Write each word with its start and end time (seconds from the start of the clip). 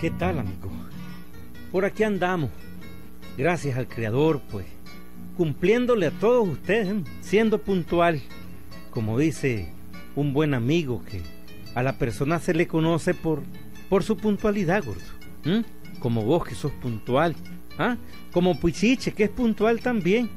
¿Qué 0.00 0.10
tal, 0.10 0.38
amigo? 0.38 0.70
Por 1.72 1.86
aquí 1.86 2.02
andamos. 2.02 2.50
Gracias 3.38 3.78
al 3.78 3.88
Creador, 3.88 4.40
pues, 4.50 4.66
cumpliéndole 5.36 6.06
a 6.06 6.10
todos 6.10 6.46
ustedes, 6.46 6.88
¿eh? 6.88 7.02
siendo 7.22 7.58
puntual. 7.58 8.20
Como 8.90 9.18
dice 9.18 9.72
un 10.14 10.32
buen 10.32 10.54
amigo 10.54 11.02
que 11.04 11.22
a 11.74 11.82
la 11.82 11.98
persona 11.98 12.38
se 12.38 12.54
le 12.54 12.68
conoce 12.68 13.14
por, 13.14 13.42
por 13.88 14.04
su 14.04 14.16
puntualidad, 14.16 14.84
gordo. 14.84 15.62
Como 15.98 16.22
vos 16.22 16.44
que 16.44 16.54
sos 16.54 16.72
puntual. 16.72 17.34
¿Ah? 17.78 17.96
Como 18.32 18.60
Puichiche, 18.60 19.12
que 19.12 19.24
es 19.24 19.30
puntual 19.30 19.80
también. 19.80 20.28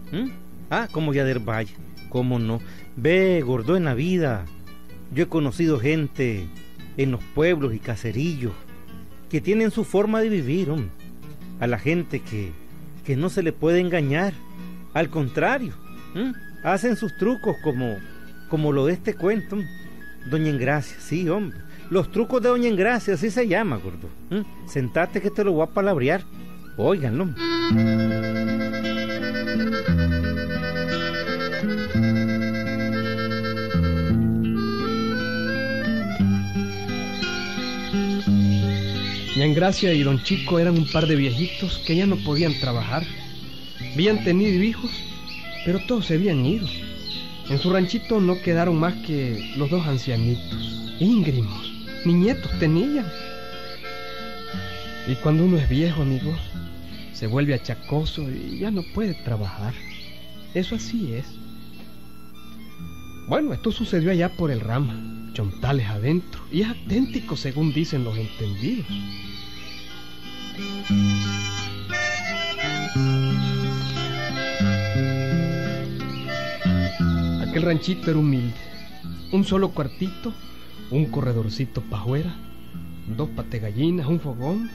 Ah, 0.69 0.87
como 0.91 1.13
Yader 1.13 1.39
Valle. 1.39 1.73
¿Cómo 2.09 2.39
no? 2.39 2.59
Ve, 2.95 3.41
gordo, 3.45 3.75
en 3.77 3.85
la 3.85 3.93
vida. 3.93 4.45
Yo 5.13 5.23
he 5.23 5.27
conocido 5.27 5.79
gente 5.79 6.47
en 6.97 7.11
los 7.11 7.23
pueblos 7.35 7.73
y 7.73 7.79
caserillos 7.79 8.53
que 9.29 9.41
tienen 9.41 9.71
su 9.71 9.83
forma 9.83 10.21
de 10.21 10.29
vivir, 10.29 10.69
A 11.59 11.67
la 11.67 11.79
gente 11.79 12.19
que, 12.19 12.51
que 13.05 13.15
no 13.15 13.29
se 13.29 13.43
le 13.43 13.51
puede 13.51 13.79
engañar. 13.79 14.33
Al 14.93 15.09
contrario, 15.09 15.73
hacen 16.63 16.95
sus 16.95 17.15
trucos 17.17 17.55
como, 17.63 17.97
como 18.49 18.71
lo 18.71 18.85
de 18.85 18.93
este 18.93 19.13
cuento. 19.13 19.57
Doña 20.29 20.49
Engracia, 20.49 20.97
sí, 20.99 21.27
hombre. 21.29 21.57
Los 21.89 22.11
trucos 22.11 22.41
de 22.41 22.49
Doña 22.49 22.67
Engracia, 22.67 23.13
así 23.13 23.29
se 23.29 23.47
llama, 23.47 23.77
gordo. 23.77 24.09
Sentate 24.67 25.21
que 25.21 25.29
te 25.29 25.43
lo 25.43 25.53
voy 25.53 25.63
a 25.63 25.73
palabrear. 25.73 26.23
Óiganlo. 26.77 27.29
Engracia 39.47 39.93
y 39.93 40.03
Don 40.03 40.21
Chico 40.23 40.59
eran 40.59 40.77
un 40.77 40.85
par 40.91 41.07
de 41.07 41.15
viejitos 41.15 41.77
que 41.79 41.95
ya 41.95 42.05
no 42.05 42.17
podían 42.17 42.53
trabajar. 42.59 43.03
Habían 43.93 44.21
tenido 44.25 44.61
hijos, 44.61 44.91
pero 45.65 45.79
todos 45.79 46.07
se 46.07 46.15
habían 46.15 46.45
ido. 46.45 46.67
En 47.49 47.57
su 47.57 47.71
ranchito 47.71 48.19
no 48.19 48.41
quedaron 48.41 48.77
más 48.77 48.93
que 49.05 49.53
los 49.55 49.69
dos 49.69 49.87
ancianitos, 49.87 50.97
íngrimos, 50.99 51.71
ni 52.03 52.13
nietos 52.13 52.51
tenían. 52.59 53.09
Y 55.07 55.15
cuando 55.15 55.45
uno 55.45 55.57
es 55.57 55.69
viejo, 55.69 56.01
amigos, 56.01 56.37
se 57.13 57.27
vuelve 57.27 57.53
achacoso 57.53 58.29
y 58.29 58.59
ya 58.59 58.69
no 58.69 58.83
puede 58.93 59.13
trabajar. 59.13 59.73
Eso 60.53 60.75
así 60.75 61.13
es. 61.13 61.25
Bueno, 63.29 63.53
esto 63.53 63.71
sucedió 63.71 64.11
allá 64.11 64.27
por 64.27 64.51
el 64.51 64.59
Rama, 64.59 65.31
chontales 65.31 65.87
adentro, 65.87 66.41
y 66.51 66.63
es 66.63 66.67
auténtico 66.67 67.37
según 67.37 67.71
dicen 67.71 68.03
los 68.03 68.17
entendidos. 68.17 68.87
Aquel 77.47 77.61
ranchito 77.63 78.11
era 78.11 78.19
humilde. 78.19 78.53
Un 79.31 79.43
solo 79.43 79.69
cuartito, 79.69 80.33
un 80.91 81.05
corredorcito 81.05 81.81
para 81.81 82.01
afuera, 82.01 82.35
dos 83.15 83.29
pategallinas, 83.29 84.07
un 84.07 84.19
fogón, 84.19 84.69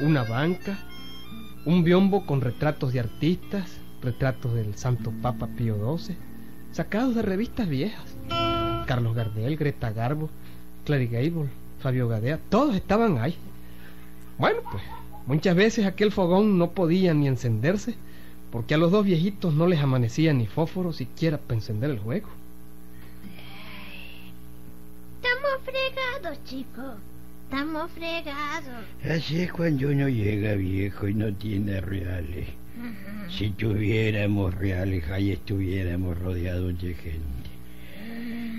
una 0.00 0.22
banca, 0.22 0.78
un 1.64 1.84
biombo 1.84 2.26
con 2.26 2.40
retratos 2.40 2.92
de 2.92 3.00
artistas, 3.00 3.78
retratos 4.02 4.54
del 4.54 4.74
Santo 4.76 5.12
Papa 5.22 5.46
Pío 5.46 5.76
XII, 5.96 6.16
sacados 6.72 7.14
de 7.14 7.22
revistas 7.22 7.68
viejas. 7.68 8.04
Carlos 8.86 9.14
Gardel, 9.14 9.56
Greta 9.56 9.90
Garbo, 9.90 10.28
Clary 10.84 11.06
Gable, 11.06 11.48
Fabio 11.80 12.08
Gadea, 12.08 12.38
todos 12.48 12.74
estaban 12.74 13.18
ahí. 13.18 13.36
Bueno, 14.38 14.60
pues 14.70 14.82
muchas 15.26 15.56
veces 15.56 15.86
aquel 15.86 16.12
fogón 16.12 16.58
no 16.58 16.70
podía 16.70 17.14
ni 17.14 17.28
encenderse 17.28 17.94
porque 18.50 18.74
a 18.74 18.78
los 18.78 18.92
dos 18.92 19.04
viejitos 19.04 19.54
no 19.54 19.66
les 19.66 19.80
amanecía 19.80 20.32
ni 20.34 20.46
fósforo 20.46 20.92
siquiera 20.92 21.38
para 21.38 21.54
encender 21.54 21.90
el 21.90 21.98
juego. 21.98 22.28
Estamos 25.22 25.60
fregados, 25.64 26.44
chicos. 26.44 26.94
Estamos 27.44 27.90
fregados. 27.92 28.84
Así 29.08 29.40
es 29.40 29.52
cuando 29.52 29.88
uno 29.88 30.08
llega 30.08 30.54
viejo 30.54 31.08
y 31.08 31.14
no 31.14 31.32
tiene 31.34 31.80
reales. 31.80 32.48
Si 33.30 33.50
tuviéramos 33.50 34.54
reales, 34.54 35.08
ahí 35.10 35.32
estuviéramos 35.32 36.18
rodeados 36.18 36.80
de 36.80 36.94
gente. 36.94 37.50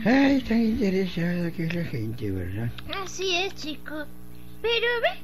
Ay, 0.06 0.42
tan 0.42 0.62
interesada 0.62 1.52
que 1.52 1.66
es 1.66 1.76
la 1.76 1.86
gente, 1.86 2.32
¿verdad? 2.32 2.72
Así 3.04 3.36
es, 3.36 3.54
chico. 3.56 4.06
Pero 4.62 4.88
ve, 5.02 5.20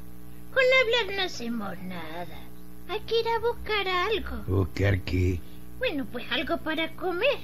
con 0.54 0.64
hablar 0.82 1.16
no 1.18 1.24
hacemos 1.24 1.78
nada. 1.84 2.40
Hay 2.88 3.00
que 3.02 3.20
ir 3.20 3.28
a 3.28 3.40
buscar 3.40 3.88
algo. 3.88 4.44
¿Buscar 4.48 5.00
qué? 5.02 5.40
Bueno, 5.78 6.06
pues 6.12 6.26
algo 6.32 6.58
para 6.58 6.90
comer. 6.94 7.38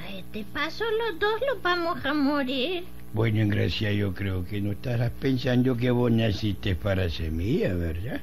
A 0.00 0.10
este 0.10 0.44
paso 0.52 0.84
los 0.84 1.18
dos 1.18 1.40
los 1.48 1.62
vamos 1.62 2.04
a 2.04 2.14
morir. 2.14 2.84
Bueno, 3.12 3.40
en 3.40 3.48
gracia 3.48 3.92
yo 3.92 4.14
creo 4.14 4.44
que 4.44 4.60
no 4.60 4.72
estarás 4.72 5.10
pensando 5.12 5.76
que 5.76 5.90
vos 5.90 6.12
naciste 6.12 6.74
para 6.74 7.08
semilla, 7.08 7.72
¿verdad? 7.74 8.20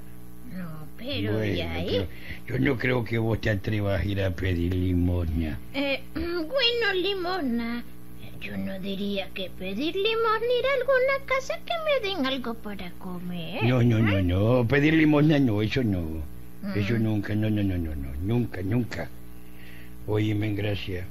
No, 0.53 0.87
pero 0.97 1.43
ya 1.43 1.73
ahí... 1.73 2.07
yo 2.47 2.59
no 2.59 2.77
creo 2.77 3.03
que 3.03 3.17
vos 3.17 3.41
te 3.41 3.49
atrevas 3.49 4.01
a 4.01 4.05
ir 4.05 4.21
a 4.21 4.29
pedir 4.31 4.75
limosna. 4.75 5.57
Eh, 5.73 6.01
bueno, 6.13 6.93
limosna. 6.93 7.83
Yo 8.45 8.55
no 8.57 8.79
diría 8.79 9.27
que 9.33 9.49
pedir 9.49 9.95
limosna 9.95 10.53
ir 10.59 10.65
a 10.67 10.73
alguna 10.79 11.25
casa 11.25 11.57
que 11.65 11.73
me 11.83 12.07
den 12.07 12.25
algo 12.27 12.53
para 12.53 12.91
comer. 12.91 13.63
No, 13.63 13.81
no, 13.81 13.97
no, 13.97 14.21
no. 14.21 14.67
Pedir 14.67 14.93
limosna 14.93 15.39
no, 15.39 15.63
eso 15.63 15.83
no. 15.83 16.21
Eso 16.75 16.93
mm. 16.93 17.03
nunca, 17.03 17.33
no, 17.33 17.49
no, 17.49 17.63
no, 17.63 17.75
no, 17.75 17.95
no. 17.95 18.09
Nunca, 18.21 18.61
nunca. 18.61 19.09
Óyeme, 20.05 20.47
en 20.47 20.55
gracia. 20.55 21.07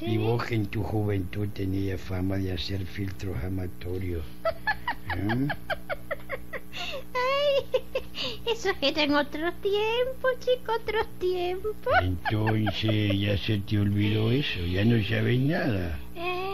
Y 0.00 0.16
vos 0.16 0.50
en 0.50 0.66
tu 0.66 0.82
juventud 0.82 1.46
tenías 1.52 2.00
fama 2.00 2.38
de 2.38 2.52
hacer 2.52 2.86
filtros 2.86 3.36
amatorios. 3.44 4.24
¿Eh? 5.14 5.48
Ay, 7.14 7.82
eso 8.50 8.70
era 8.80 9.02
en 9.02 9.14
otros 9.14 9.52
tiempos, 9.60 10.32
chico, 10.40 10.72
otros 10.80 11.06
tiempos. 11.18 11.92
Entonces 12.02 13.20
ya 13.20 13.36
se 13.36 13.58
te 13.58 13.78
olvidó 13.78 14.32
eso, 14.32 14.60
ya 14.60 14.84
no 14.84 15.02
sabes 15.04 15.38
nada. 15.38 15.98
Eh, 16.16 16.51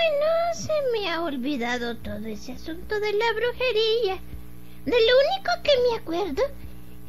bueno, 0.00 0.54
se 0.54 0.72
me 0.92 1.10
ha 1.10 1.22
olvidado 1.22 1.96
todo 1.96 2.26
ese 2.26 2.52
asunto 2.52 2.98
de 3.00 3.12
la 3.12 3.32
brujería. 3.32 4.18
De 4.84 4.92
lo 4.92 4.96
único 4.96 5.52
que 5.62 5.70
me 5.88 5.98
acuerdo 5.98 6.42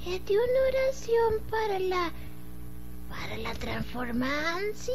es 0.05 0.25
de 0.25 0.33
una 0.33 0.59
oración 0.69 1.41
para 1.49 1.79
la... 1.79 2.11
para 3.09 3.37
la 3.37 3.53
transformancia. 3.53 4.93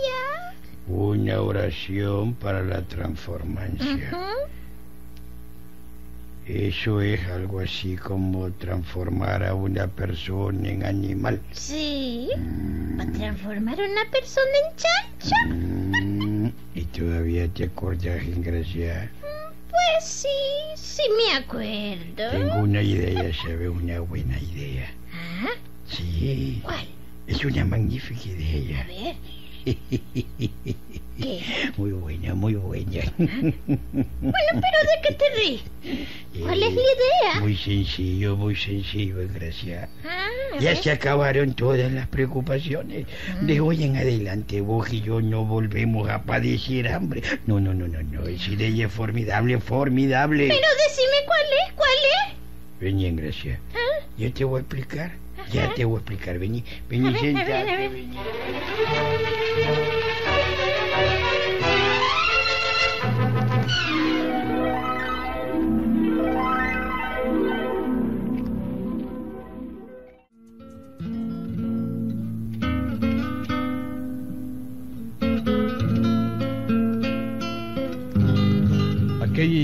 Una 0.88 1.40
oración 1.40 2.34
para 2.34 2.62
la 2.62 2.82
transformancia. 2.82 4.12
Eso 6.46 7.00
es 7.00 7.26
algo 7.26 7.58
así 7.60 7.96
como 7.96 8.52
transformar 8.52 9.42
a 9.42 9.54
una 9.54 9.88
persona 9.88 10.68
en 10.68 10.84
animal. 10.84 11.40
Sí, 11.50 12.28
mm. 12.36 12.98
para 12.98 13.12
transformar 13.12 13.80
a 13.80 13.84
una 13.84 14.10
persona 14.12 14.46
en 14.62 14.76
chancho. 14.76 15.34
Mm. 15.48 15.95
¿Y 16.96 16.98
todavía 16.98 17.46
te 17.48 17.64
acuerdas, 17.64 18.24
Ingracia? 18.24 19.10
Pues 19.68 20.02
sí, 20.02 20.28
sí 20.76 21.02
me 21.14 21.36
acuerdo. 21.36 22.30
Tengo 22.30 22.60
una 22.60 22.80
idea, 22.80 23.34
¿sabe? 23.34 23.68
Una 23.68 24.00
buena 24.00 24.40
idea. 24.40 24.90
¿Ah? 25.12 25.50
Sí. 25.90 26.62
¿Cuál? 26.64 26.86
Es 27.26 27.44
una 27.44 27.66
magnífica 27.66 28.30
idea. 28.30 28.80
A 28.80 28.86
ver. 28.86 29.16
Muy 31.76 31.90
buena, 31.92 32.34
muy 32.34 32.54
buena. 32.54 33.02
Bueno, 33.16 33.54
pero 33.62 33.72
¿de 33.72 35.00
qué 35.02 35.14
te 35.14 35.24
ríes? 35.34 35.62
¿Cuál 36.40 36.62
es 36.62 36.74
la 36.74 36.80
idea? 36.80 37.40
Muy 37.40 37.56
sencillo, 37.56 38.36
muy 38.36 38.54
sencillo, 38.54 39.16
gracias. 39.34 39.88
Ah, 40.04 40.28
ya 40.60 40.76
se 40.76 40.92
acabaron 40.92 41.54
todas 41.54 41.90
las 41.90 42.06
preocupaciones. 42.08 43.06
De 43.40 43.60
hoy 43.60 43.84
en 43.84 43.96
adelante 43.96 44.60
vos 44.60 44.92
y 44.92 45.00
yo 45.00 45.22
no 45.22 45.44
volvemos 45.44 46.08
a 46.10 46.22
padecer 46.22 46.88
hambre. 46.88 47.22
No, 47.46 47.60
no, 47.60 47.72
no, 47.72 47.88
no, 47.88 48.02
no. 48.02 48.26
Esa 48.26 48.50
idea 48.50 48.86
es 48.86 48.92
formidable, 48.92 49.58
formidable. 49.58 50.48
Pero 50.48 50.68
decime 50.86 51.16
cuál 51.24 51.46
es, 51.66 51.72
cuál 51.74 51.88
es. 51.88 52.34
Vení, 52.80 53.10
gracia. 53.12 53.58
¿Ah? 53.74 54.04
Yo 54.18 54.30
te 54.32 54.44
voy 54.44 54.58
a 54.58 54.60
explicar. 54.60 55.12
Ya 55.52 55.72
te 55.74 55.84
voy 55.84 55.96
a 55.96 55.98
explicar. 55.98 56.38
Vení, 56.38 56.64
vení, 56.88 57.14
sentate. 57.18 57.88
Vení. 57.88 58.10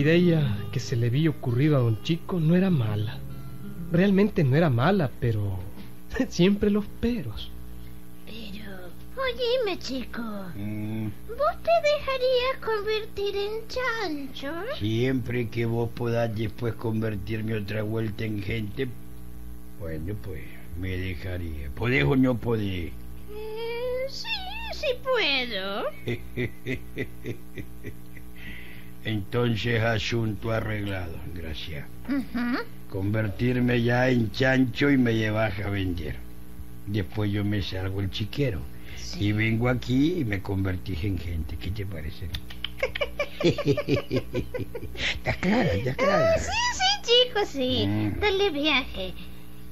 idea 0.03 0.59
que 0.73 0.81
se 0.81 0.97
le 0.97 1.07
había 1.07 1.31
ocurrido 1.31 1.77
a 1.77 1.81
don 1.81 2.03
Chico 2.03 2.41
no 2.41 2.55
era 2.55 2.71
mala. 2.71 3.19
Realmente 3.93 4.45
no 4.45 4.57
era 4.57 4.69
mala, 4.69 5.11
pero 5.21 5.59
siempre 6.31 6.71
los 6.71 6.85
peros. 7.01 7.51
Pero, 8.27 8.71
oíme, 9.17 9.79
chico, 9.79 10.23
Mm, 10.55 11.07
¿vos 11.29 11.57
te 11.63 11.71
dejarías 11.83 12.59
convertir 12.65 13.37
en 13.37 13.69
chancho? 13.69 14.53
siempre 14.79 15.49
que 15.49 15.65
vos 15.67 15.91
podás 15.95 16.35
después 16.35 16.75
convertirme 16.75 17.55
otra 17.55 17.83
vuelta 17.83 18.25
en 18.25 18.43
gente, 18.43 18.89
bueno, 19.81 20.15
pues 20.23 20.43
me 20.81 20.97
dejaría. 20.97 21.69
¿Podés 21.75 22.05
o 22.05 22.17
no 22.17 22.37
podés? 22.37 22.93
Eh, 22.93 24.07
sí, 24.09 24.29
sí 24.75 24.87
puedo. 25.03 25.85
Entonces 29.05 29.83
asunto 29.83 30.53
arreglado, 30.53 31.15
gracias. 31.35 31.87
Ujú. 32.09 32.59
Convertirme 32.89 33.83
ya 33.83 34.09
en 34.09 34.31
chancho 34.31 34.91
y 34.91 34.97
me 34.97 35.15
llevas 35.15 35.59
a 35.61 35.71
vender. 35.71 36.17
Después 36.87 37.33
yo 37.33 37.45
me 37.45 37.63
salgo 37.63 38.01
el 38.01 38.11
chiquero. 38.11 38.61
Sí. 38.97 39.27
Y 39.27 39.33
vengo 39.33 39.69
aquí 39.69 40.21
y 40.21 40.25
me 40.25 40.41
convertís 40.41 41.03
en 41.05 41.19
gente. 41.19 41.57
¿Qué 41.57 41.71
te 41.71 41.87
parece? 41.87 42.29
¿Estás 43.43 45.37
clara? 45.39 45.73
¿Estás 45.73 45.97
clara? 45.97 46.35
Ah, 46.35 46.39
sí, 46.39 46.51
sí, 46.75 47.03
chico, 47.03 47.41
sí. 47.47 47.87
Mm. 47.87 48.21
Dale 48.21 48.51
viaje. 48.51 49.15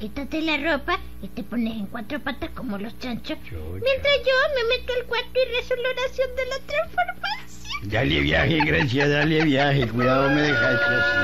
Quítate 0.00 0.40
la 0.40 0.56
ropa 0.56 0.98
y 1.22 1.28
te 1.28 1.42
pones 1.42 1.74
en 1.76 1.86
cuatro 1.86 2.18
patas 2.20 2.50
como 2.50 2.78
los 2.78 2.98
chanchos. 3.00 3.38
Chucha. 3.44 3.84
Mientras 3.84 4.18
yo 4.24 4.32
me 4.56 4.64
meto 4.76 4.92
al 4.94 5.04
cuarto 5.06 5.30
y 5.34 5.56
rezo 5.56 5.76
la 5.76 5.90
oración 5.90 6.28
de 6.36 6.46
la 6.46 6.58
transformación. 6.66 7.39
Dale 7.82 8.20
viaje, 8.20 8.60
Grecia, 8.64 9.08
dale 9.08 9.42
viaje. 9.42 9.88
Cuidado, 9.88 10.28
me 10.30 10.42
dejaste 10.42 10.94
así. 10.94 11.16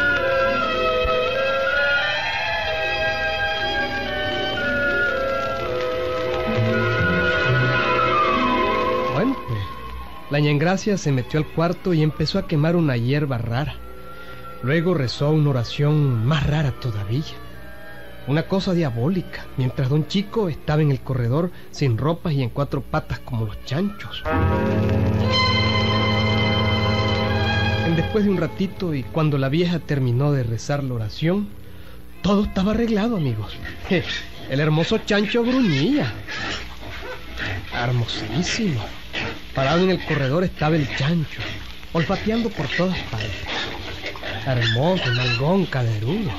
Bueno, 9.14 9.36
pues 9.46 9.60
la 10.30 10.40
ñangracia 10.40 10.96
se 10.96 11.12
metió 11.12 11.38
al 11.38 11.46
cuarto 11.46 11.92
y 11.92 12.02
empezó 12.02 12.38
a 12.38 12.46
quemar 12.46 12.74
una 12.74 12.96
hierba 12.96 13.36
rara. 13.36 13.74
Luego 14.62 14.94
rezó 14.94 15.30
una 15.32 15.50
oración 15.50 16.26
más 16.26 16.46
rara 16.46 16.72
todavía. 16.72 17.22
Una 18.26 18.44
cosa 18.44 18.72
diabólica, 18.72 19.44
mientras 19.58 19.90
don 19.90 20.08
Chico 20.08 20.48
estaba 20.48 20.80
en 20.80 20.90
el 20.90 21.00
corredor 21.00 21.50
sin 21.70 21.98
ropas 21.98 22.32
y 22.32 22.42
en 22.42 22.48
cuatro 22.48 22.80
patas 22.80 23.20
como 23.20 23.44
los 23.44 23.62
chanchos. 23.66 24.24
Después 27.96 28.24
de 28.24 28.30
un 28.30 28.36
ratito 28.36 28.94
y 28.94 29.02
cuando 29.04 29.38
la 29.38 29.48
vieja 29.48 29.78
terminó 29.78 30.30
de 30.30 30.42
rezar 30.42 30.84
la 30.84 30.92
oración, 30.92 31.48
todo 32.20 32.44
estaba 32.44 32.72
arreglado, 32.72 33.16
amigos. 33.16 33.54
El 34.50 34.60
hermoso 34.60 34.98
chancho 34.98 35.42
gruñía. 35.42 36.12
Hermosísimo. 37.72 38.84
Parado 39.54 39.84
en 39.84 39.90
el 39.90 40.04
corredor 40.04 40.44
estaba 40.44 40.76
el 40.76 40.86
chancho, 40.96 41.40
olfateando 41.94 42.50
por 42.50 42.68
todas 42.68 42.98
partes. 43.04 43.30
Hermoso, 44.46 45.10
nalgón, 45.14 45.64
caderudo. 45.64 46.30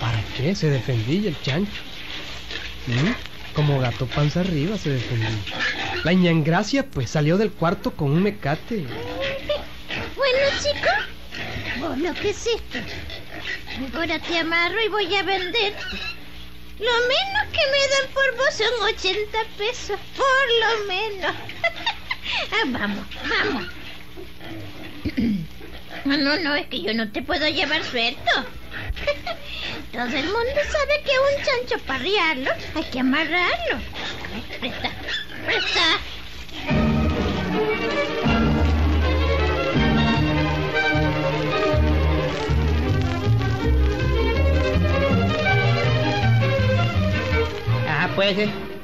¿Para 0.00 0.20
qué 0.36 0.54
se 0.56 0.70
defendía 0.70 1.28
el 1.28 1.40
chancho? 1.40 1.82
¿Mm? 2.88 3.54
Como 3.54 3.78
gato 3.78 4.06
panza 4.06 4.40
arriba 4.40 4.76
se 4.76 4.90
defendía. 4.90 5.30
La 6.04 6.12
ñangracia 6.12 6.84
pues 6.84 7.10
salió 7.10 7.38
del 7.38 7.52
cuarto 7.52 7.92
con 7.92 8.10
un 8.10 8.22
mecate. 8.22 8.84
Bueno, 10.26 10.58
chico, 10.60 10.90
vos 11.78 11.98
lo 11.98 12.12
que 12.14 12.30
hiciste. 12.30 12.82
Ahora 13.94 14.18
te 14.18 14.38
amarro 14.38 14.82
y 14.82 14.88
voy 14.88 15.14
a 15.14 15.22
vender. 15.22 15.72
Lo 16.80 16.92
menos 17.06 17.52
que 17.52 17.60
me 17.70 17.88
dan 17.88 18.10
por 18.12 18.36
vos 18.36 18.54
son 18.54 18.88
80 18.94 19.38
pesos, 19.56 20.00
por 20.16 20.26
lo 20.60 20.86
menos. 20.88 21.34
Ah, 22.50 22.64
vamos, 22.66 23.06
vamos. 23.28 23.66
No, 26.04 26.16
no, 26.18 26.36
no, 26.38 26.56
es 26.56 26.66
que 26.66 26.82
yo 26.82 26.92
no 26.92 27.08
te 27.12 27.22
puedo 27.22 27.46
llevar 27.46 27.84
suelto. 27.84 28.20
Todo 29.92 30.06
el 30.06 30.24
mundo 30.24 30.60
sabe 30.72 31.02
que 31.04 31.12
un 31.20 31.44
chancho 31.44 31.78
para 31.86 32.02
hay 32.02 32.84
que 32.90 32.98
amarrarlo. 32.98 33.78
Presta, 34.58 34.90
presta. 35.46 35.95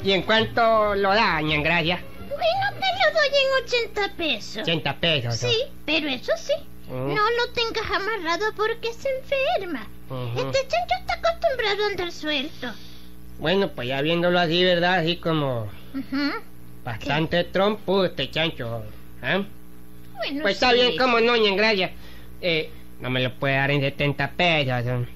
¿Y 0.04 0.12
en 0.12 0.22
cuánto 0.22 0.94
lo 0.94 1.14
da, 1.14 1.40
ñangracia? 1.40 2.00
Bueno, 2.18 2.80
te 2.80 2.86
lo 2.86 3.12
doy 3.18 3.28
en 3.28 3.64
80 3.64 4.16
pesos. 4.16 4.62
80 4.62 4.96
pesos. 4.98 5.42
¿no? 5.42 5.48
Sí, 5.48 5.56
pero 5.86 6.08
eso 6.08 6.32
sí, 6.36 6.52
Mm. 6.88 7.14
no 7.14 7.30
lo 7.30 7.52
tengas 7.54 7.90
amarrado 7.90 8.52
porque 8.56 8.92
se 8.92 9.08
enferma. 9.20 9.86
Este 10.36 10.58
chancho 10.68 10.94
está 11.00 11.14
acostumbrado 11.14 11.84
a 11.84 11.86
andar 11.88 12.12
suelto. 12.12 12.68
Bueno, 13.38 13.68
pues 13.70 13.88
ya 13.88 14.02
viéndolo 14.02 14.38
así, 14.38 14.62
¿verdad? 14.62 14.98
Así 15.00 15.16
como 15.16 15.68
bastante 16.84 17.44
trompo 17.44 18.04
este 18.04 18.30
chancho. 18.30 18.82
¿eh? 19.22 19.44
Bueno, 20.16 20.42
Pues 20.42 20.54
está 20.54 20.72
bien, 20.72 20.96
como 20.98 21.20
no, 21.20 21.36
ñangracia. 21.36 21.92
Eh, 22.42 22.70
no 23.00 23.08
me 23.10 23.20
lo 23.22 23.32
puede 23.34 23.54
dar 23.56 23.70
en 23.70 23.80
70 23.80 24.30
pesos. 24.32 24.84
¿eh? 24.86 25.06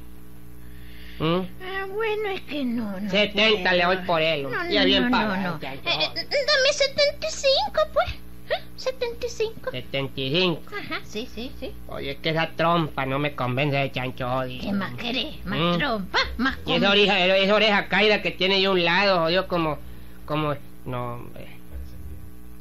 ¿Mm? 1.18 1.40
Ah, 1.62 1.86
bueno, 1.94 2.28
es 2.30 2.40
que 2.42 2.64
no, 2.64 3.00
no. 3.00 3.10
70 3.10 3.72
le 3.72 3.84
doy 3.84 3.96
por 3.98 4.20
él. 4.20 4.42
No, 4.44 4.50
no, 4.64 4.70
ya 4.70 4.84
bien 4.84 5.04
no, 5.04 5.10
pagado, 5.10 5.36
no, 5.36 5.50
no. 5.54 5.60
chancho. 5.60 5.88
Eh, 5.88 6.10
eh, 6.14 6.26
dame 6.46 6.72
75, 6.72 7.80
pues. 7.92 8.08
¿Eh? 8.50 8.62
75. 8.76 9.70
75. 9.70 10.62
Ajá, 10.78 11.00
sí, 11.04 11.28
sí, 11.34 11.50
sí. 11.58 11.72
Oye, 11.88 12.12
es 12.12 12.18
que 12.18 12.30
esa 12.30 12.50
trompa 12.50 13.06
no 13.06 13.18
me 13.18 13.34
convence 13.34 13.76
de 13.76 13.90
chancho. 13.92 14.30
oye. 14.32 14.58
¿Qué 14.60 14.72
más 14.72 14.92
querés? 14.94 15.44
Más 15.46 15.58
Mm. 15.58 15.78
trompa, 15.78 16.18
más 16.36 16.58
Y 16.66 16.74
esa 16.74 16.90
oreja, 16.90 17.18
esa 17.36 17.54
oreja 17.54 17.88
caída 17.88 18.20
que 18.22 18.30
tiene 18.30 18.60
de 18.60 18.68
un 18.68 18.84
lado, 18.84 19.20
jodido, 19.20 19.48
como, 19.48 19.78
como, 20.26 20.54
no, 20.84 21.14
hombre. 21.14 21.46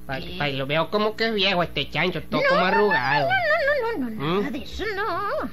Pa- 0.08 0.20
pa- 0.38 0.48
lo 0.50 0.68
veo 0.68 0.90
como 0.92 1.16
que 1.16 1.26
es 1.28 1.34
viejo 1.34 1.62
este 1.64 1.90
chancho, 1.90 2.22
todo 2.24 2.42
No, 2.42 2.48
como 2.50 2.62
no, 2.62 2.68
arrugado. 2.68 3.28
No, 3.28 3.98
no, 4.00 4.10
no, 4.10 4.10
no, 4.16 4.22
¿Mm? 4.26 4.38
nada 4.40 4.52
de 4.52 4.58
eso 4.60 4.84
no. 4.96 5.50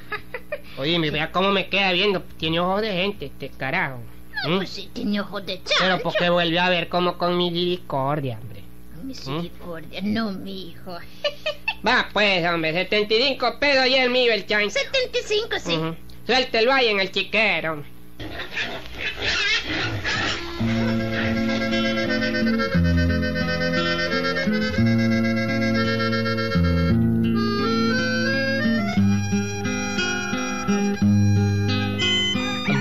Oye, 0.79 0.99
me 0.99 1.11
vea 1.11 1.31
cómo 1.31 1.51
me 1.51 1.69
queda 1.69 1.93
viendo, 1.93 2.23
tiene 2.39 2.61
ojos 2.61 2.83
de 2.83 2.93
gente, 2.93 3.27
este 3.27 3.51
carajo. 3.51 3.99
No, 4.45 4.55
¿Mm? 4.55 4.57
pues 4.59 4.71
sí, 4.71 4.89
tiene 4.93 5.21
ojos 5.21 5.45
de 5.45 5.57
chancho. 5.57 5.75
Pero 5.81 6.01
porque 6.01 6.31
vuelve 6.31 6.59
a 6.59 6.71
ver 6.71 6.89
como 6.89 7.19
con 7.19 7.37
misericordia, 7.37 8.39
hombre. 8.41 8.63
Misericordia, 9.03 10.01
no, 10.03 10.33
mi 10.33 10.69
hijo. 10.69 10.97
Va, 11.87 12.09
pues, 12.13 12.47
hombre, 12.47 12.73
75 12.73 13.59
pesos 13.59 13.87
y 13.89 13.95
el 13.95 14.11
mío, 14.11 14.33
el 14.33 14.47
chancho. 14.47 14.79
75, 14.79 15.59
sí. 15.59 15.75
Ujú. 15.75 15.97
Suéltelo 16.27 16.73
ahí 16.73 16.89
en 16.89 17.01
el 17.01 17.11
chiquero. 17.11 17.83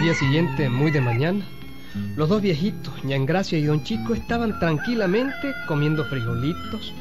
Al 0.01 0.05
día 0.05 0.15
siguiente, 0.15 0.67
muy 0.67 0.89
de 0.89 0.99
mañana, 0.99 1.45
los 2.15 2.27
dos 2.27 2.41
viejitos, 2.41 3.03
Ñangracia 3.03 3.59
y 3.59 3.65
Don 3.65 3.83
Chico, 3.83 4.15
estaban 4.15 4.57
tranquilamente 4.57 5.53
comiendo 5.67 6.03
frijolitos, 6.05 6.91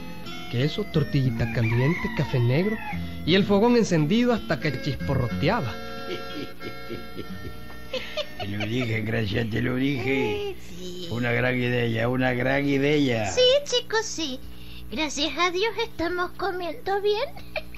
queso, 0.52 0.84
tortillita 0.84 1.50
caliente, 1.54 1.98
café 2.18 2.38
negro 2.38 2.76
y 3.24 3.36
el 3.36 3.44
fogón 3.44 3.78
encendido 3.78 4.34
hasta 4.34 4.60
que 4.60 4.82
chisporroteaba. 4.82 5.72
Te 8.38 8.48
lo 8.48 8.66
dije, 8.66 9.00
Gracia, 9.00 9.48
te 9.48 9.62
lo 9.62 9.76
dije. 9.76 10.54
Sí. 10.60 11.08
Una 11.10 11.32
gran 11.32 11.56
idea, 11.56 12.06
una 12.06 12.34
gran 12.34 12.68
idea. 12.68 13.32
Sí, 13.32 13.40
chicos, 13.64 14.04
sí. 14.04 14.38
Gracias 14.92 15.32
a 15.38 15.50
Dios 15.50 15.72
estamos 15.82 16.32
comiendo 16.32 17.00
bien. 17.00 17.30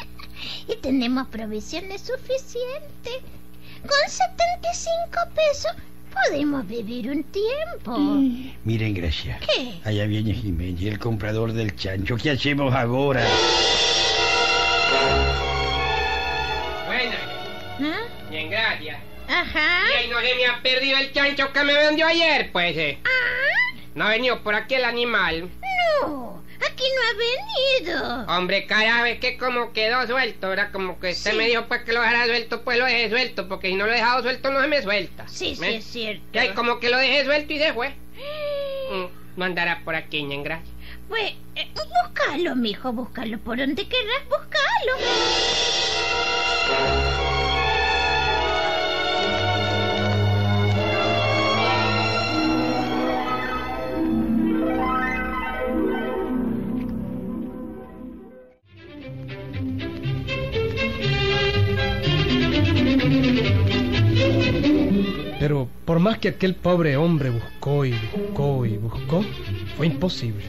y 0.69 0.75
tenemos 0.79 1.29
provisiones 1.29 2.00
suficientes. 2.00 3.23
Con 3.83 4.09
75 4.09 5.19
pesos 5.35 5.73
podemos 6.12 6.67
vivir 6.67 7.11
un 7.11 7.25
tiempo. 7.25 7.97
Miren, 8.65 8.95
Gracia. 8.95 9.39
¿Qué? 9.41 9.75
Allá 9.85 10.05
viene 10.07 10.35
Jiménez, 10.35 10.83
el 10.83 10.99
comprador 10.99 11.53
del 11.53 11.75
chancho. 11.77 12.17
¿Qué 12.17 12.31
hacemos 12.31 12.75
ahora? 12.75 13.25
Bueno, 16.87 17.12
¿Ah? 17.81 18.01
bien, 18.31 18.51
gracias. 18.51 18.99
Ajá. 19.29 19.81
Y 19.93 19.97
ahí 20.05 20.11
no 20.11 20.21
se 20.21 20.35
me 20.35 20.47
ha 20.47 20.62
perdido 20.62 20.99
el 20.99 21.12
chancho 21.12 21.53
que 21.53 21.62
me 21.65 21.75
vendió 21.75 22.07
ayer, 22.07 22.51
pues. 22.53 22.77
eh. 22.77 22.99
Ah, 23.05 23.79
No 23.95 24.05
ha 24.05 24.11
venido 24.11 24.43
por 24.43 24.55
aquí 24.55 24.75
el 24.75 24.85
animal. 24.85 25.49
No. 26.95 27.03
Ha 27.03 27.15
venido. 27.85 28.25
Hombre, 28.37 28.67
cada 28.67 29.03
vez 29.03 29.19
que 29.21 29.37
como 29.39 29.73
quedó 29.73 30.07
suelto, 30.07 30.53
era 30.53 30.71
como 30.73 30.99
que 31.01 31.11
usted 31.12 31.33
Sí. 31.33 31.37
me 31.37 31.47
dijo 31.49 31.67
pues 31.67 31.83
que 31.83 31.93
lo 31.93 32.01
dejara 32.01 32.27
suelto, 32.27 32.62
pues 32.62 32.79
lo 32.79 32.85
dejé 32.87 33.11
suelto, 33.11 33.49
porque 33.49 33.69
si 33.69 33.75
no 33.75 33.87
lo 33.87 33.93
he 33.93 33.97
dejado 33.97 34.23
suelto 34.23 34.51
no 34.51 34.61
se 34.61 34.69
me 34.69 34.83
suelta. 34.83 35.27
Sí, 35.29 35.55
sí, 35.57 35.65
es 35.67 35.85
cierto. 35.85 36.23
Como 36.55 36.79
que 36.81 36.91
lo 36.91 36.99
dejé 36.99 37.25
suelto 37.25 37.53
y 37.53 37.59
se 37.59 37.73
fue. 37.73 37.95
Mm, 38.93 39.07
No 39.39 39.45
andará 39.47 39.81
por 39.85 39.95
aquí, 39.95 40.23
ña, 40.23 40.35
en 40.35 40.43
gracia. 40.43 40.71
Pues, 41.09 41.33
eh, 41.57 41.69
búscalo, 41.75 42.55
mijo, 42.57 42.93
búscalo 42.93 43.39
por 43.39 43.57
donde 43.57 43.87
querrás, 43.89 44.23
búscalo. 44.29 44.93
Pero 65.62 65.69
por 65.85 66.00
más 66.00 66.19
que 66.19 66.28
aquel 66.28 66.54
pobre 66.54 66.97
hombre 66.97 67.31
buscó 67.31 67.85
y 67.85 67.92
buscó 67.92 68.66
y 68.66 68.76
buscó, 68.78 69.25
fue 69.76 69.87
imposible. 69.87 70.45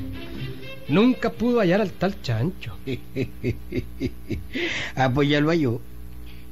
Nunca 0.88 1.32
pudo 1.32 1.60
hallar 1.60 1.82
al 1.82 1.92
tal 1.92 2.20
chancho. 2.22 2.76
ah, 4.96 5.12
pues 5.14 5.30
ya 5.30 5.40
lo 5.40 5.50
halló. 5.50 5.80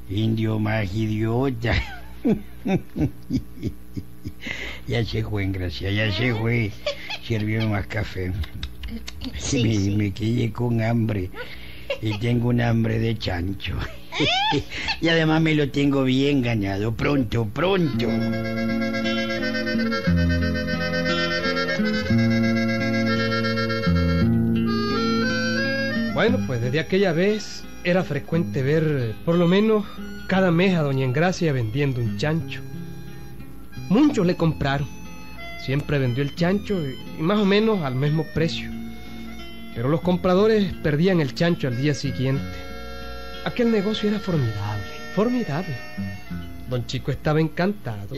Indio 0.10 0.60
más 0.60 0.94
idiota. 0.94 1.74
ya 4.88 5.06
se 5.06 5.24
fue, 5.24 5.44
en 5.44 5.52
gracia, 5.54 5.92
ya 5.92 6.12
se 6.12 6.36
fue. 6.36 6.72
Sirvió 7.24 7.68
más 7.68 7.88
café. 7.88 8.32
Sí, 9.38 9.64
me, 9.64 9.76
sí. 9.76 9.96
me 9.96 10.12
quedé 10.12 10.52
con 10.52 10.82
hambre. 10.82 11.30
Y 12.02 12.18
tengo 12.20 12.50
un 12.50 12.62
hambre 12.62 13.00
de 13.00 13.18
chancho. 13.18 13.76
y 15.02 15.08
además 15.08 15.42
me 15.42 15.56
lo 15.56 15.70
tengo 15.70 16.04
bien 16.04 16.42
ganado. 16.42 16.94
Pronto, 16.94 17.46
pronto. 17.46 18.08
Bueno, 26.14 26.40
pues 26.46 26.62
desde 26.62 26.80
aquella 26.80 27.14
vez 27.14 27.64
era 27.84 28.04
frecuente 28.04 28.62
ver 28.62 29.16
por 29.26 29.36
lo 29.36 29.48
menos 29.48 29.86
cada 30.28 30.52
mes 30.52 30.76
a 30.76 30.82
Doña 30.82 31.06
Engracia 31.06 31.52
vendiendo 31.52 32.00
un 32.00 32.18
chancho. 32.18 32.62
Muchos 33.90 34.26
le 34.26 34.36
compraron. 34.36 34.88
Siempre 35.66 36.00
vendió 36.00 36.24
el 36.24 36.36
chancho 36.36 36.80
y 36.88 37.22
más 37.22 37.40
o 37.40 37.46
menos 37.46 37.82
al 37.82 37.96
mismo 37.96 38.26
precio. 38.34 38.70
Pero 39.74 39.90
los 39.90 40.02
compradores 40.02 40.74
perdían 40.84 41.22
el 41.22 41.34
chancho 41.34 41.68
al 41.68 41.82
día 41.82 41.94
siguiente. 41.94 42.71
Aquel 43.46 43.72
negocio 43.72 44.10
era 44.10 44.20
formidable, 44.20 44.86
formidable. 45.16 45.76
Don 46.70 46.86
Chico 46.86 47.12
estaba 47.12 47.40
encantado. 47.42 48.16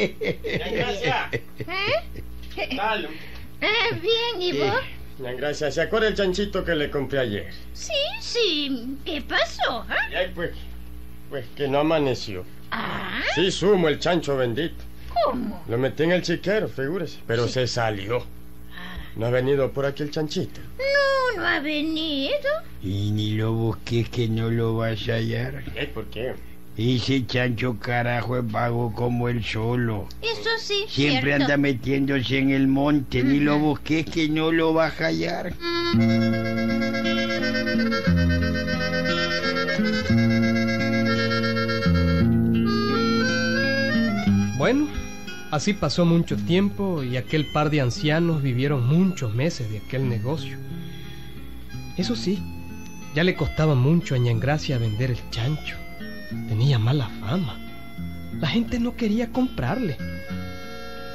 Gracias. 0.00 1.32
¿Eh? 1.32 2.76
Dale. 2.76 3.08
Ah, 3.60 3.94
bien, 4.00 4.40
¿y 4.42 4.58
vos? 4.58 4.80
Gracias. 5.36 5.74
¿Se 5.74 5.82
acuerda 5.82 6.08
el 6.08 6.14
chanchito 6.14 6.64
que 6.64 6.74
le 6.74 6.90
compré 6.90 7.18
ayer? 7.20 7.52
Sí, 7.74 7.92
sí. 8.20 8.96
¿Qué 9.04 9.20
pasó? 9.22 9.84
ah? 9.88 9.96
Y 10.10 10.14
ahí 10.14 10.32
pues, 10.34 10.52
pues 11.28 11.44
que 11.56 11.68
no 11.68 11.78
amaneció. 11.80 12.44
Ah, 12.70 13.20
Sí, 13.34 13.50
sumo 13.50 13.88
el 13.88 13.98
chancho 13.98 14.36
bendito. 14.36 14.84
¿cómo? 15.24 15.62
Lo 15.68 15.78
metí 15.78 16.04
en 16.04 16.12
el 16.12 16.22
chiquero, 16.22 16.68
figúrese. 16.68 17.18
Pero 17.26 17.48
se 17.48 17.66
salió. 17.66 18.24
¿No 19.18 19.26
ha 19.26 19.30
venido 19.30 19.70
por 19.72 19.84
aquí 19.84 20.04
el 20.04 20.10
chanchito? 20.10 20.60
No, 20.78 21.40
no 21.42 21.46
ha 21.48 21.60
venido. 21.60 22.48
Y 22.82 23.10
ni 23.10 23.32
lo 23.32 23.52
busques 23.52 24.08
que 24.08 24.28
no 24.28 24.48
lo 24.50 24.76
vas 24.76 25.08
a 25.08 25.14
hallar. 25.14 25.64
¿Eh? 25.74 25.90
¿Por 25.92 26.06
qué? 26.06 26.34
Ese 26.76 27.26
chancho 27.26 27.76
carajo 27.80 28.38
es 28.38 28.50
vago 28.52 28.92
como 28.94 29.28
el 29.28 29.42
solo. 29.44 30.06
Eso 30.22 30.50
sí, 30.60 30.84
Siempre 30.88 31.30
cierto. 31.32 31.44
anda 31.44 31.56
metiéndose 31.56 32.38
en 32.38 32.50
el 32.50 32.68
monte, 32.68 33.24
ni 33.24 33.40
lo 33.40 33.58
busques 33.58 34.06
que 34.06 34.28
no 34.28 34.52
lo 34.52 34.72
vas 34.72 35.00
a 35.00 35.06
hallar. 35.06 35.52
Bueno, 44.56 44.88
así 45.50 45.72
pasó 45.72 46.04
mucho 46.04 46.36
tiempo 46.36 47.02
y 47.02 47.16
aquel 47.16 47.46
par 47.46 47.70
de 47.70 47.80
ancianos 47.80 48.42
vivieron 48.42 48.86
muchos 48.86 49.34
meses 49.34 49.70
de 49.70 49.78
aquel 49.78 50.08
negocio. 50.08 50.56
Eso 51.96 52.14
sí, 52.14 52.38
ya 53.14 53.24
le 53.24 53.34
costaba 53.34 53.74
mucho 53.74 54.14
a 54.14 54.18
Ña 54.18 54.30
Engracia 54.30 54.78
vender 54.78 55.10
el 55.10 55.30
chancho. 55.30 55.76
Tenía 56.48 56.78
mala 56.78 57.08
fama. 57.20 57.58
La 58.40 58.48
gente 58.48 58.78
no 58.78 58.96
quería 58.96 59.32
comprarle. 59.32 59.96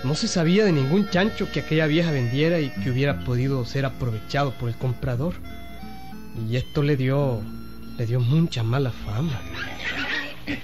No 0.03 0.15
se 0.15 0.27
sabía 0.27 0.65
de 0.65 0.73
ningún 0.73 1.09
chancho 1.09 1.49
que 1.51 1.61
aquella 1.61 1.87
vieja 1.87 2.11
vendiera 2.11 2.59
y 2.59 2.69
que 2.69 2.91
hubiera 2.91 3.23
podido 3.23 3.63
ser 3.65 3.85
aprovechado 3.85 4.51
por 4.51 4.69
el 4.69 4.75
comprador. 4.75 5.35
Y 6.49 6.57
esto 6.57 6.83
le 6.83 6.97
dio 6.97 7.41
le 7.97 8.05
dio 8.07 8.19
mucha 8.19 8.63
mala 8.63 8.91
fama. 8.91 9.39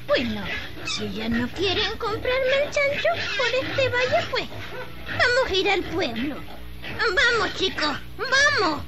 Bueno, 0.07 0.41
si 0.85 1.11
ya 1.13 1.29
no 1.29 1.47
quieren 1.49 1.97
comprarme 1.97 2.63
el 2.65 2.71
chancho 2.71 3.09
por 3.37 3.47
este 3.63 3.89
valle, 3.89 4.27
pues 4.31 4.47
vamos 5.07 5.51
a 5.51 5.55
ir 5.55 5.69
al 5.69 5.83
pueblo. 5.83 6.35
Vamos, 6.97 7.55
chicos, 7.55 7.97
vamos. 8.17 8.81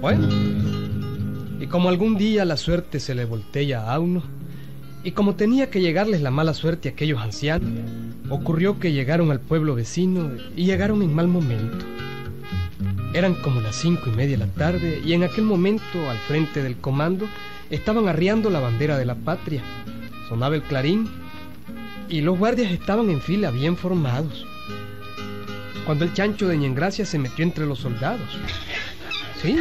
Bueno, 0.00 0.28
y 1.58 1.66
como 1.66 1.88
algún 1.88 2.16
día 2.16 2.44
la 2.44 2.56
suerte 2.56 3.00
se 3.00 3.14
le 3.14 3.24
voltea 3.24 3.90
a 3.90 3.98
uno, 3.98 4.22
y 5.04 5.12
como 5.12 5.34
tenía 5.34 5.70
que 5.70 5.82
llegarles 5.82 6.22
la 6.22 6.30
mala 6.30 6.54
suerte 6.54 6.88
a 6.88 6.92
aquellos 6.92 7.20
ancianos, 7.20 7.70
ocurrió 8.30 8.80
que 8.80 8.92
llegaron 8.92 9.30
al 9.30 9.38
pueblo 9.38 9.74
vecino 9.74 10.30
y 10.56 10.64
llegaron 10.64 11.02
en 11.02 11.14
mal 11.14 11.28
momento. 11.28 11.84
Eran 13.12 13.34
como 13.34 13.60
las 13.60 13.76
cinco 13.76 14.04
y 14.06 14.16
media 14.16 14.38
de 14.38 14.46
la 14.46 14.52
tarde 14.52 15.02
y 15.04 15.12
en 15.12 15.22
aquel 15.22 15.44
momento, 15.44 16.10
al 16.10 16.16
frente 16.26 16.62
del 16.62 16.78
comando, 16.78 17.28
estaban 17.70 18.08
arriando 18.08 18.48
la 18.48 18.60
bandera 18.60 18.96
de 18.96 19.04
la 19.04 19.14
patria. 19.14 19.62
Sonaba 20.28 20.56
el 20.56 20.62
clarín 20.62 21.06
y 22.08 22.22
los 22.22 22.38
guardias 22.38 22.72
estaban 22.72 23.10
en 23.10 23.20
fila 23.20 23.50
bien 23.50 23.76
formados. 23.76 24.46
Cuando 25.84 26.06
el 26.06 26.14
chancho 26.14 26.48
de 26.48 26.56
Ñengracia 26.56 27.04
se 27.04 27.18
metió 27.18 27.44
entre 27.44 27.66
los 27.66 27.78
soldados. 27.78 28.38
Sí, 29.42 29.58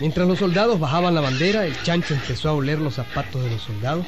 mientras 0.00 0.26
los 0.26 0.38
soldados 0.38 0.80
bajaban 0.80 1.14
la 1.14 1.20
bandera, 1.20 1.66
el 1.66 1.80
chancho 1.82 2.14
empezó 2.14 2.48
a 2.48 2.54
oler 2.54 2.78
los 2.78 2.94
zapatos 2.94 3.44
de 3.44 3.50
los 3.50 3.60
soldados 3.60 4.06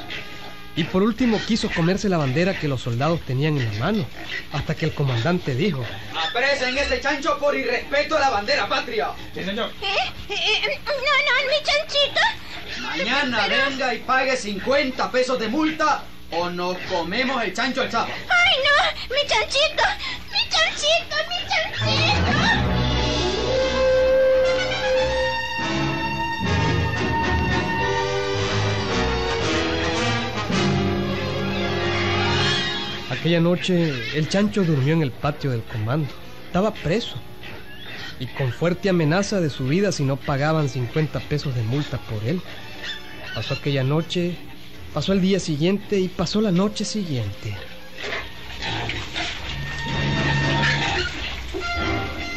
y 0.77 0.85
por 0.85 1.03
último 1.03 1.41
quiso 1.47 1.71
comerse 1.71 2.09
la 2.09 2.17
bandera 2.17 2.59
que 2.59 2.69
los 2.69 2.81
soldados 2.81 3.21
tenían 3.23 3.57
en 3.59 3.73
la 3.73 3.79
mano, 3.79 4.07
hasta 4.53 4.75
que 4.75 4.87
el 4.87 4.95
comandante 4.95 5.55
dijo, 5.55 5.85
Apresen 6.29 6.77
ese 6.79 7.01
chancho 7.01 7.39
por 7.39 7.57
irrespeto 7.57 8.17
a 8.17 8.21
la 8.21 8.31
bandera 8.31 8.69
patria. 8.69 9.09
Sí, 9.35 9.45
señor. 9.45 9.71
¿Eh? 9.83 10.13
Eh, 10.29 10.79
no, 10.87 10.93
no, 10.93 11.49
mi 11.49 11.65
chanchito. 11.65 12.21
Mañana 12.83 13.47
venga 13.49 13.95
y 13.95 13.99
pague 13.99 14.37
50 14.37 15.11
pesos 15.11 15.39
de 15.39 15.49
multa 15.49 16.05
o 16.31 16.49
nos 16.51 16.77
comemos 16.89 17.43
el 17.43 17.53
chancho 17.53 17.83
al 17.83 17.91
sábado. 17.91 18.13
¡Ay, 18.29 18.57
no! 18.65 19.15
¡Mi 19.15 19.27
chanchito! 19.27 19.83
¡Mi 20.31 20.49
chanchito! 20.49 21.17
¡Mi 21.29 21.49
chanchito! 21.49 22.40
Aquella 33.21 33.41
noche 33.41 33.93
el 34.17 34.31
chancho 34.31 34.65
durmió 34.65 34.95
en 34.95 35.03
el 35.03 35.11
patio 35.11 35.51
del 35.51 35.63
comando. 35.63 36.09
Estaba 36.47 36.73
preso. 36.73 37.17
Y 38.19 38.27
con 38.29 38.51
fuerte 38.51 38.89
amenaza 38.89 39.43
de 39.43 39.51
su 39.51 39.67
vida 39.67 39.93
si 39.93 40.05
no 40.05 40.17
pagaban 40.17 40.71
50 40.71 41.21
pesos 41.21 41.55
de 41.55 41.63
multa 41.63 41.99
por 41.99 42.25
él. 42.25 42.41
Pasó 43.35 43.53
aquella 43.53 43.85
noche, 43.85 44.37
pasó 44.95 45.13
el 45.13 45.21
día 45.21 45.39
siguiente 45.39 46.01
y 46.01 46.09
pasó 46.09 46.41
la 46.41 46.51
noche 46.51 46.87
siguiente. 46.87 47.55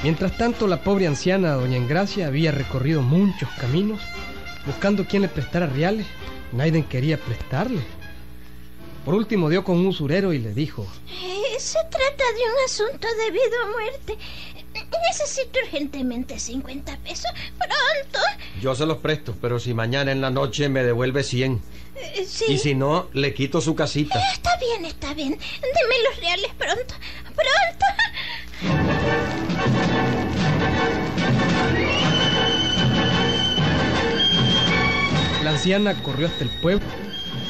Mientras 0.03 0.37
tanto, 0.37 0.67
la 0.67 0.83
pobre 0.83 1.07
anciana 1.07 1.53
doña 1.53 1.77
Engracia 1.77 2.27
había 2.27 2.51
recorrido 2.51 3.01
muchos 3.01 3.47
caminos 3.51 4.01
buscando 4.65 5.05
quien 5.05 5.21
le 5.21 5.29
prestara 5.29 5.67
reales. 5.67 6.07
Nadie 6.51 6.83
quería 6.83 7.17
prestarle. 7.17 7.79
Por 9.05 9.15
último 9.15 9.49
dio 9.49 9.63
con 9.63 9.77
un 9.77 9.87
usurero 9.87 10.31
y 10.33 10.39
le 10.39 10.53
dijo, 10.53 10.87
Eh, 11.09 11.59
se 11.59 11.79
trata 11.89 12.23
de 12.35 12.41
un 12.41 12.65
asunto 12.65 13.07
de 13.17 13.31
vida 13.31 13.57
o 13.65 13.71
muerte. 13.71 14.17
Necesito 15.09 15.59
urgentemente 15.63 16.39
50 16.39 16.97
pesos. 16.99 17.29
Pronto. 17.57 18.19
Yo 18.61 18.73
se 18.75 18.85
los 18.85 18.97
presto, 18.97 19.35
pero 19.41 19.59
si 19.59 19.73
mañana 19.73 20.11
en 20.11 20.21
la 20.21 20.29
noche 20.29 20.69
me 20.69 20.83
devuelve 20.83 21.23
100. 21.23 21.61
Eh, 21.95 22.25
sí. 22.25 22.45
Y 22.53 22.57
si 22.57 22.75
no, 22.75 23.09
le 23.13 23.33
quito 23.33 23.59
su 23.61 23.75
casita. 23.75 24.17
Eh, 24.19 24.23
Está 24.33 24.57
bien, 24.57 24.85
está 24.85 25.13
bien. 25.13 25.31
Deme 25.31 25.95
los 26.09 26.19
reales 26.19 26.51
pronto. 26.57 26.95
Pronto. 27.35 27.85
La 35.43 35.51
anciana 35.51 36.01
corrió 36.01 36.27
hasta 36.27 36.43
el 36.43 36.49
pueblo. 36.49 36.85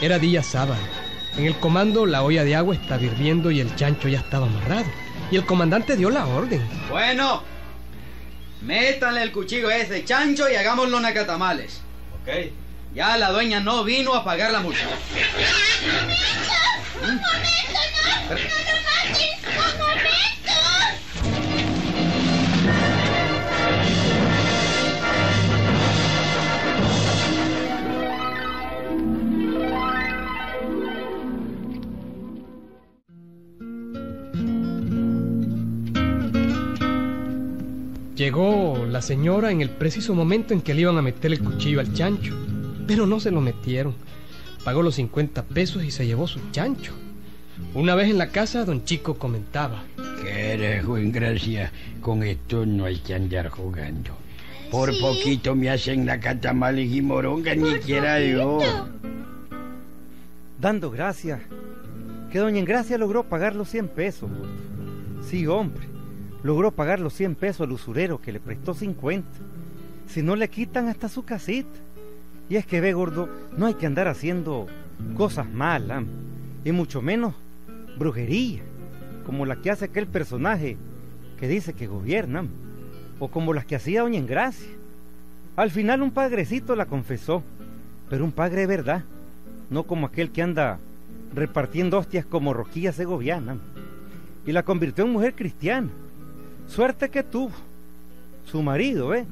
Era 0.01 0.17
día 0.19 0.41
sábado. 0.43 0.81
En 1.37 1.45
el 1.45 1.57
comando 1.59 2.05
la 2.05 2.23
olla 2.23 2.43
de 2.43 2.55
agua 2.55 2.75
estaba 2.75 3.01
hirviendo 3.01 3.49
y 3.49 3.59
el 3.59 3.75
chancho 3.75 4.07
ya 4.07 4.19
estaba 4.19 4.45
amarrado. 4.45 4.85
Y 5.31 5.35
el 5.35 5.45
comandante 5.45 5.95
dio 5.95 6.09
la 6.09 6.25
orden. 6.27 6.61
Bueno, 6.89 7.43
métanle 8.61 9.23
el 9.23 9.31
cuchillo 9.31 9.69
a 9.69 9.77
ese 9.77 10.05
chancho 10.05 10.49
y 10.49 10.55
hagámoslo 10.55 10.99
nacatamales. 10.99 11.81
Ok. 12.21 12.51
Ya 12.93 13.17
la 13.17 13.31
dueña 13.31 13.59
no 13.59 13.83
vino 13.83 14.13
a 14.13 14.23
pagar 14.23 14.51
la 14.51 14.59
multa. 14.59 14.81
Llegó 19.17 19.82
la 38.93 39.01
señora 39.01 39.51
en 39.51 39.62
el 39.62 39.71
preciso 39.71 40.13
momento 40.13 40.53
en 40.53 40.62
que 40.62 40.73
le 40.75 40.81
iban 40.81 40.97
a 40.97 41.01
meter 41.01 41.31
el 41.33 41.39
cuchillo 41.41 41.79
al 41.79 41.93
chancho. 41.93 42.35
Pero 42.88 43.07
no 43.07 43.19
se 43.19 43.31
lo 43.31 43.41
metieron. 43.41 43.95
Pagó 44.63 44.83
los 44.83 44.95
50 44.95 45.43
pesos 45.43 45.83
y 45.83 45.89
se 45.91 46.05
llevó 46.05 46.27
su 46.27 46.39
chancho. 46.51 46.93
Una 47.73 47.95
vez 47.95 48.09
en 48.09 48.19
la 48.19 48.29
casa, 48.29 48.65
don 48.65 48.85
Chico 48.85 49.15
comentaba. 49.15 49.83
Carajo, 50.23 50.97
en 50.97 51.12
gracia, 51.12 51.71
con 52.01 52.21
esto 52.23 52.65
no 52.67 52.85
hay 52.85 52.97
que 53.00 53.15
andar 53.15 53.50
jugando. 53.50 54.12
Por 54.69 54.93
Sí. 54.93 55.01
poquito 55.01 55.55
me 55.55 55.69
hacen 55.71 56.05
la 56.05 56.19
catamales 56.19 56.91
y 56.91 57.01
moronga, 57.01 57.55
ni 57.55 57.73
quiera 57.79 58.19
yo. 58.21 58.59
Dando 60.59 60.91
gracias. 60.91 61.39
Que 62.31 62.39
doña 62.39 62.59
Engracia 62.59 62.97
logró 62.97 63.23
pagar 63.23 63.55
los 63.55 63.69
100 63.69 63.88
pesos. 63.88 64.29
Sí, 65.27 65.45
hombre. 65.47 65.92
Logró 66.43 66.71
pagar 66.71 67.00
los 67.00 67.13
100 67.13 67.35
pesos 67.35 67.62
al 67.62 67.71
usurero 67.71 68.21
que 68.21 68.31
le 68.31 68.39
prestó 68.39 68.73
50. 68.73 69.27
Si 70.07 70.21
no 70.21 70.35
le 70.35 70.50
quitan 70.50 70.88
hasta 70.89 71.09
su 71.09 71.23
casita. 71.23 71.69
Y 72.50 72.57
es 72.57 72.65
que 72.65 72.81
ve, 72.81 72.93
gordo, 72.93 73.29
no 73.57 73.65
hay 73.65 73.75
que 73.75 73.85
andar 73.85 74.07
haciendo 74.07 74.67
cosas 75.15 75.50
malas. 75.50 76.03
Y 76.65 76.71
mucho 76.71 77.01
menos 77.01 77.33
brujería. 77.97 78.62
Como 79.25 79.45
la 79.45 79.55
que 79.55 79.71
hace 79.71 79.85
aquel 79.85 80.07
personaje 80.07 80.77
que 81.39 81.47
dice 81.47 81.73
que 81.73 81.88
gobierna. 81.88 82.45
O 83.19 83.29
como 83.29 83.53
las 83.53 83.65
que 83.65 83.75
hacía 83.75 84.01
doña 84.01 84.19
Engracia. 84.19 84.69
Al 85.55 85.71
final 85.71 86.01
un 86.01 86.12
padrecito 86.12 86.75
la 86.75 86.85
confesó. 86.85 87.41
Pero 88.09 88.25
un 88.25 88.31
padre 88.31 88.62
de 88.62 88.67
verdad 88.67 89.03
no 89.69 89.83
como 89.83 90.05
aquel 90.05 90.31
que 90.31 90.41
anda 90.41 90.79
repartiendo 91.33 91.97
hostias 91.97 92.25
como 92.25 92.53
roquilla 92.53 92.93
segoviana, 92.93 93.57
y 94.45 94.51
la 94.51 94.63
convirtió 94.63 95.05
en 95.05 95.12
mujer 95.12 95.33
cristiana. 95.33 95.89
Suerte 96.67 97.10
que 97.10 97.24
tuvo. 97.24 97.51
Su 98.46 98.62
marido, 98.62 99.14
¿eh? 99.14 99.25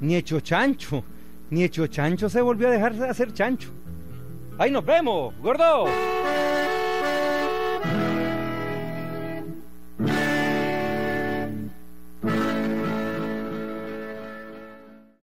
Ni 0.00 0.22
chancho, 0.22 1.02
ni 1.50 1.68
chancho 1.88 2.28
se 2.28 2.40
volvió 2.40 2.68
a 2.68 2.70
dejar 2.70 2.94
de 2.94 3.08
hacer 3.08 3.32
chancho. 3.32 3.70
¡Ahí 4.58 4.70
nos 4.70 4.84
vemos, 4.84 5.34
gordo! 5.40 5.86